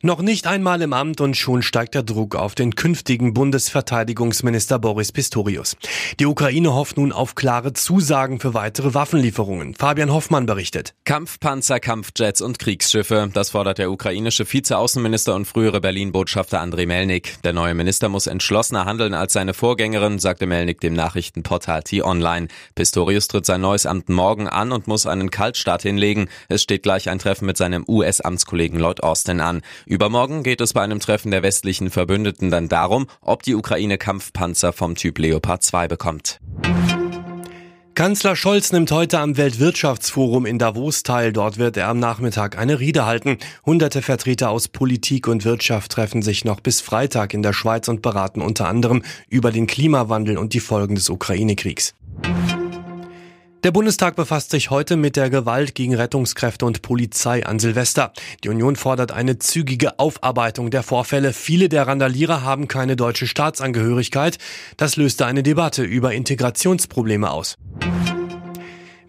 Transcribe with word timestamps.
Noch 0.00 0.22
nicht 0.22 0.46
einmal 0.46 0.80
im 0.82 0.92
Amt 0.92 1.20
und 1.20 1.36
schon 1.36 1.60
steigt 1.60 1.96
der 1.96 2.04
Druck 2.04 2.36
auf 2.36 2.54
den 2.54 2.76
künftigen 2.76 3.34
Bundesverteidigungsminister 3.34 4.78
Boris 4.78 5.10
Pistorius. 5.10 5.76
Die 6.20 6.26
Ukraine 6.26 6.72
hofft 6.72 6.98
nun 6.98 7.10
auf 7.10 7.34
klare 7.34 7.72
Zusagen 7.72 8.38
für 8.38 8.54
weitere 8.54 8.94
Waffenlieferungen. 8.94 9.74
Fabian 9.74 10.12
Hoffmann 10.12 10.46
berichtet. 10.46 10.94
Kampfpanzer, 11.04 11.80
Kampfjets 11.80 12.40
und 12.40 12.60
Kriegsschiffe, 12.60 13.28
das 13.34 13.50
fordert 13.50 13.78
der 13.78 13.90
ukrainische 13.90 14.46
Vizeaußenminister 14.50 15.34
und 15.34 15.46
frühere 15.46 15.80
Berlin-Botschafter 15.80 16.60
Andrei 16.60 16.86
Melnik. 16.86 17.42
Der 17.42 17.52
neue 17.52 17.74
Minister 17.74 18.08
muss 18.08 18.28
entschlossener 18.28 18.84
handeln 18.84 19.14
als 19.14 19.32
seine 19.32 19.52
Vorgängerin, 19.52 20.20
sagte 20.20 20.46
Melnik 20.46 20.80
dem 20.80 20.94
Nachrichtenportal 20.94 21.82
T-Online. 21.82 22.46
Pistorius 22.76 23.26
tritt 23.26 23.46
sein 23.46 23.62
neues 23.62 23.84
Amt 23.84 24.08
morgen 24.10 24.46
an 24.46 24.70
und 24.70 24.86
muss 24.86 25.06
einen 25.06 25.30
Kaltstart 25.30 25.82
hinlegen. 25.82 26.28
Es 26.48 26.62
steht 26.62 26.84
gleich 26.84 27.10
ein 27.10 27.18
Treffen 27.18 27.46
mit 27.46 27.56
seinem 27.56 27.84
US-Amtskollegen 27.88 28.78
Lloyd 28.78 29.02
Austin 29.02 29.40
an. 29.40 29.62
Übermorgen 29.88 30.42
geht 30.42 30.60
es 30.60 30.74
bei 30.74 30.82
einem 30.82 31.00
Treffen 31.00 31.30
der 31.30 31.42
westlichen 31.42 31.88
Verbündeten 31.88 32.50
dann 32.50 32.68
darum, 32.68 33.06
ob 33.22 33.42
die 33.42 33.54
Ukraine 33.54 33.96
Kampfpanzer 33.96 34.74
vom 34.74 34.96
Typ 34.96 35.18
Leopard 35.18 35.62
2 35.62 35.88
bekommt. 35.88 36.40
Kanzler 37.94 38.36
Scholz 38.36 38.70
nimmt 38.70 38.92
heute 38.92 39.18
am 39.18 39.38
Weltwirtschaftsforum 39.38 40.44
in 40.44 40.58
Davos 40.58 41.04
teil. 41.04 41.32
Dort 41.32 41.56
wird 41.56 41.78
er 41.78 41.88
am 41.88 41.98
Nachmittag 41.98 42.58
eine 42.58 42.80
Rede 42.80 43.06
halten. 43.06 43.38
Hunderte 43.64 44.02
Vertreter 44.02 44.50
aus 44.50 44.68
Politik 44.68 45.26
und 45.26 45.46
Wirtschaft 45.46 45.90
treffen 45.90 46.20
sich 46.20 46.44
noch 46.44 46.60
bis 46.60 46.82
Freitag 46.82 47.32
in 47.32 47.42
der 47.42 47.54
Schweiz 47.54 47.88
und 47.88 48.02
beraten 48.02 48.42
unter 48.42 48.68
anderem 48.68 49.02
über 49.30 49.52
den 49.52 49.66
Klimawandel 49.66 50.36
und 50.36 50.52
die 50.52 50.60
Folgen 50.60 50.96
des 50.96 51.08
Ukraine-Kriegs. 51.08 51.94
Der 53.68 53.72
Bundestag 53.72 54.16
befasst 54.16 54.50
sich 54.50 54.70
heute 54.70 54.96
mit 54.96 55.14
der 55.14 55.28
Gewalt 55.28 55.74
gegen 55.74 55.94
Rettungskräfte 55.94 56.64
und 56.64 56.80
Polizei 56.80 57.44
an 57.44 57.58
Silvester. 57.58 58.14
Die 58.42 58.48
Union 58.48 58.76
fordert 58.76 59.12
eine 59.12 59.38
zügige 59.38 59.98
Aufarbeitung 59.98 60.70
der 60.70 60.82
Vorfälle. 60.82 61.34
Viele 61.34 61.68
der 61.68 61.86
Randalierer 61.86 62.42
haben 62.42 62.66
keine 62.66 62.96
deutsche 62.96 63.26
Staatsangehörigkeit. 63.26 64.38
Das 64.78 64.96
löste 64.96 65.26
eine 65.26 65.42
Debatte 65.42 65.82
über 65.82 66.14
Integrationsprobleme 66.14 67.30
aus. 67.30 67.58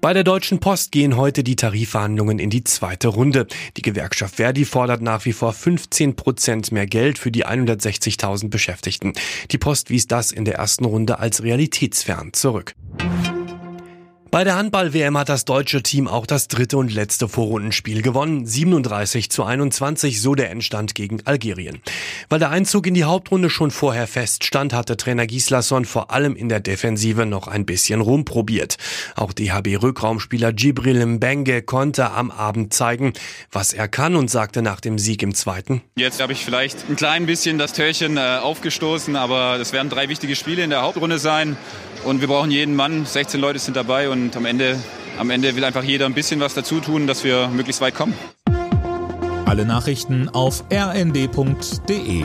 Bei 0.00 0.12
der 0.12 0.24
Deutschen 0.24 0.58
Post 0.58 0.90
gehen 0.90 1.16
heute 1.16 1.44
die 1.44 1.54
Tarifverhandlungen 1.54 2.40
in 2.40 2.50
die 2.50 2.64
zweite 2.64 3.06
Runde. 3.06 3.46
Die 3.76 3.82
Gewerkschaft 3.82 4.34
Verdi 4.34 4.64
fordert 4.64 5.02
nach 5.02 5.24
wie 5.24 5.32
vor 5.34 5.52
15 5.52 6.16
Prozent 6.16 6.72
mehr 6.72 6.86
Geld 6.86 7.18
für 7.18 7.30
die 7.30 7.46
160.000 7.46 8.48
Beschäftigten. 8.48 9.12
Die 9.52 9.58
Post 9.58 9.88
wies 9.90 10.08
das 10.08 10.32
in 10.32 10.44
der 10.44 10.56
ersten 10.56 10.84
Runde 10.84 11.20
als 11.20 11.44
realitätsfern 11.44 12.32
zurück. 12.32 12.74
Bei 14.38 14.44
der 14.44 14.54
Handball-WM 14.54 15.18
hat 15.18 15.28
das 15.30 15.44
deutsche 15.44 15.82
Team 15.82 16.06
auch 16.06 16.24
das 16.24 16.46
dritte 16.46 16.76
und 16.78 16.94
letzte 16.94 17.26
Vorrundenspiel 17.26 18.02
gewonnen. 18.02 18.46
37 18.46 19.32
zu 19.32 19.42
21, 19.42 20.22
so 20.22 20.36
der 20.36 20.52
Endstand 20.52 20.94
gegen 20.94 21.26
Algerien. 21.26 21.80
Weil 22.28 22.38
der 22.38 22.50
Einzug 22.50 22.86
in 22.86 22.94
die 22.94 23.02
Hauptrunde 23.02 23.50
schon 23.50 23.72
vorher 23.72 24.06
feststand, 24.06 24.72
hatte 24.74 24.96
Trainer 24.96 25.26
Gislason 25.26 25.84
vor 25.86 26.12
allem 26.12 26.36
in 26.36 26.48
der 26.48 26.60
Defensive 26.60 27.26
noch 27.26 27.48
ein 27.48 27.66
bisschen 27.66 28.00
rumprobiert. 28.00 28.76
Auch 29.16 29.32
DHB-Rückraumspieler 29.32 30.52
Gibril 30.52 31.04
Mbenge 31.04 31.62
konnte 31.62 32.12
am 32.12 32.30
Abend 32.30 32.72
zeigen, 32.72 33.14
was 33.50 33.72
er 33.72 33.88
kann 33.88 34.14
und 34.14 34.30
sagte 34.30 34.62
nach 34.62 34.78
dem 34.78 35.00
Sieg 35.00 35.24
im 35.24 35.34
zweiten. 35.34 35.82
Jetzt 35.96 36.22
habe 36.22 36.32
ich 36.32 36.44
vielleicht 36.44 36.88
ein 36.88 36.94
klein 36.94 37.26
bisschen 37.26 37.58
das 37.58 37.72
Törchen 37.72 38.16
äh, 38.16 38.38
aufgestoßen, 38.40 39.16
aber 39.16 39.58
es 39.58 39.72
werden 39.72 39.90
drei 39.90 40.08
wichtige 40.08 40.36
Spiele 40.36 40.62
in 40.62 40.70
der 40.70 40.82
Hauptrunde 40.82 41.18
sein. 41.18 41.56
Und 42.04 42.20
wir 42.20 42.28
brauchen 42.28 42.50
jeden 42.52 42.76
Mann. 42.76 43.04
16 43.04 43.40
Leute 43.40 43.58
sind 43.58 43.76
dabei 43.76 44.08
und 44.28 44.36
am 44.36 44.44
Ende, 44.44 44.78
am 45.18 45.30
Ende 45.30 45.56
will 45.56 45.64
einfach 45.64 45.82
jeder 45.82 46.04
ein 46.04 46.12
bisschen 46.12 46.38
was 46.40 46.52
dazu 46.52 46.80
tun, 46.80 47.06
dass 47.06 47.24
wir 47.24 47.48
möglichst 47.48 47.80
weit 47.80 47.94
kommen. 47.94 48.12
Alle 49.46 49.64
Nachrichten 49.64 50.28
auf 50.28 50.64
rnd.de 50.70 52.24